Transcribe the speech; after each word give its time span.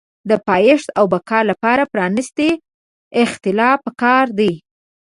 د 0.29 0.31
پایښت 0.47 0.87
او 0.99 1.05
بقا 1.13 1.39
لپاره 1.49 1.83
پرانیستی 1.93 2.49
اختلاف 3.23 3.77
پکار 3.87 4.25
دی. 4.39 4.53